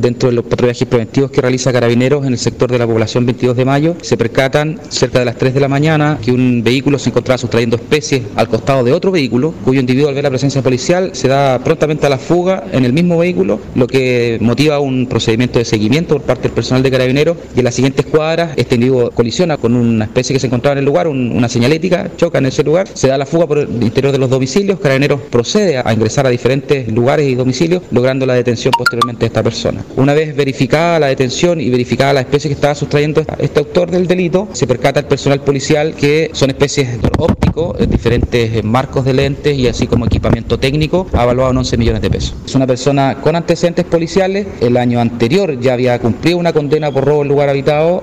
dentro 0.00 0.28
de 0.28 0.36
los 0.36 0.44
patrullajes 0.44 0.86
preventivos 0.86 1.30
que 1.30 1.40
realiza 1.40 1.72
Carabineros 1.72 2.26
en 2.26 2.32
el 2.32 2.38
sector 2.38 2.70
de 2.70 2.78
la 2.78 2.86
población 2.86 3.26
22 3.26 3.56
de 3.56 3.64
mayo, 3.64 3.96
se 4.02 4.16
percatan 4.16 4.80
cerca 4.88 5.18
de 5.20 5.24
las 5.24 5.36
3 5.36 5.54
de 5.54 5.60
la 5.60 5.68
mañana 5.68 6.18
que 6.22 6.32
un 6.32 6.62
vehículo 6.62 6.98
se 6.98 7.10
encontraba 7.10 7.38
sustrayendo 7.38 7.76
especies 7.76 8.22
al 8.36 8.48
costado 8.48 8.84
de 8.84 8.92
otro 8.92 9.10
vehículo, 9.10 9.54
cuyo 9.64 9.80
individuo 9.80 10.08
al 10.08 10.14
ver 10.14 10.24
la 10.24 10.30
presencia 10.30 10.62
policial 10.62 11.10
se 11.12 11.28
da 11.28 11.58
prontamente 11.62 12.06
a 12.06 12.08
la 12.08 12.18
fuga 12.18 12.64
en 12.72 12.84
el 12.84 12.92
mismo 12.92 13.18
vehículo, 13.18 13.60
lo 13.74 13.86
que 13.86 14.38
motiva 14.40 14.80
un 14.80 15.06
procedimiento 15.06 15.58
de 15.58 15.64
seguimiento 15.64 16.16
por 16.16 16.22
parte 16.22 16.42
del 16.44 16.52
personal 16.52 16.82
de 16.82 16.90
Carabineros 16.90 17.36
y 17.54 17.60
en 17.60 17.64
las 17.64 17.74
siguientes 17.74 18.06
cuadras 18.06 18.52
este 18.56 18.76
individuo 18.76 19.10
colisiona 19.10 19.56
con 19.56 19.74
una 19.74 20.04
especie 20.04 20.34
que 20.34 20.40
se 20.40 20.46
encontraba 20.46 20.72
en 20.72 20.78
el 20.78 20.84
lugar, 20.84 21.08
una 21.08 21.48
señalética, 21.48 22.10
choca 22.16 22.38
en 22.38 22.46
ese 22.46 22.62
lugar, 22.62 22.88
se 22.92 23.08
da 23.08 23.18
la 23.18 23.26
fuga 23.26 23.46
por 23.46 23.58
el 23.58 23.82
interior 23.82 24.12
de 24.12 24.18
los 24.18 24.30
domicilios, 24.30 24.80
Carabineros 24.80 25.20
procede 25.30 25.78
a 25.78 25.92
ingresar 25.92 26.26
a 26.26 26.30
diferentes 26.30 26.88
lugares 26.88 27.28
y 27.28 27.34
domicilios, 27.34 27.82
logrando 27.90 28.26
la 28.26 28.34
detención 28.34 28.72
posteriormente 28.76 29.20
de 29.20 29.26
esta 29.26 29.42
persona. 29.42 29.84
Una 29.96 30.14
vez 30.14 30.34
verificada 30.34 30.98
la 30.98 31.08
detención 31.08 31.60
y 31.60 31.68
verificada 31.68 32.12
la 32.12 32.20
especie 32.20 32.48
que 32.48 32.54
estaba 32.54 32.74
sustrayendo 32.74 33.24
este 33.38 33.58
autor 33.58 33.90
del 33.90 34.06
delito, 34.06 34.48
se 34.52 34.66
percata 34.66 35.00
el 35.00 35.06
personal 35.06 35.40
policial 35.40 35.94
que 35.94 36.30
son 36.32 36.50
especies 36.50 37.02
de 37.02 37.10
óptico, 37.18 37.76
diferentes 37.88 38.62
marcos 38.64 39.04
de 39.04 39.14
lentes 39.14 39.58
y 39.58 39.66
así 39.66 39.86
como 39.86 40.06
equipamiento 40.06 40.58
técnico, 40.58 41.06
evaluado 41.12 41.50
en 41.50 41.58
11 41.58 41.76
millones 41.76 42.02
de 42.02 42.10
pesos. 42.10 42.34
Es 42.46 42.54
una 42.54 42.66
persona 42.66 43.18
con 43.20 43.34
antecedentes 43.36 43.84
policiales, 43.84 44.46
el 44.60 44.76
año 44.76 45.00
anterior 45.00 45.58
ya 45.60 45.74
había 45.74 45.98
cumplido 45.98 46.38
una 46.38 46.52
condena 46.52 46.90
por 46.90 47.04
robo 47.04 47.22
en 47.22 47.28
lugar 47.28 47.48
habitado 47.48 47.98